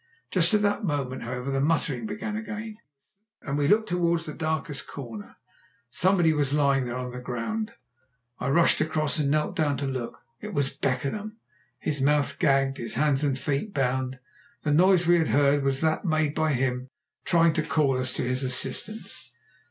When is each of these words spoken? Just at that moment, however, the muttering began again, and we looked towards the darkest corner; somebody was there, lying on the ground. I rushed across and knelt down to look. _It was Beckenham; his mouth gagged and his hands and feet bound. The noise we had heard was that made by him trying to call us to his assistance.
Just 0.31 0.55
at 0.55 0.63
that 0.63 0.83
moment, 0.83 1.21
however, 1.21 1.51
the 1.51 1.61
muttering 1.61 2.07
began 2.07 2.35
again, 2.35 2.75
and 3.43 3.55
we 3.55 3.67
looked 3.67 3.87
towards 3.87 4.25
the 4.25 4.33
darkest 4.33 4.87
corner; 4.87 5.35
somebody 5.91 6.33
was 6.33 6.49
there, 6.49 6.59
lying 6.59 6.89
on 6.89 7.11
the 7.11 7.19
ground. 7.19 7.73
I 8.39 8.49
rushed 8.49 8.81
across 8.81 9.19
and 9.19 9.29
knelt 9.29 9.55
down 9.55 9.77
to 9.77 9.85
look. 9.85 10.17
_It 10.41 10.53
was 10.53 10.75
Beckenham; 10.75 11.37
his 11.77 12.01
mouth 12.01 12.39
gagged 12.39 12.79
and 12.79 12.83
his 12.85 12.95
hands 12.95 13.23
and 13.23 13.37
feet 13.37 13.75
bound. 13.75 14.17
The 14.63 14.71
noise 14.71 15.05
we 15.05 15.19
had 15.19 15.27
heard 15.27 15.61
was 15.63 15.81
that 15.81 16.03
made 16.03 16.33
by 16.33 16.53
him 16.53 16.89
trying 17.23 17.53
to 17.53 17.61
call 17.63 17.99
us 17.99 18.11
to 18.13 18.23
his 18.23 18.41
assistance. 18.43 19.31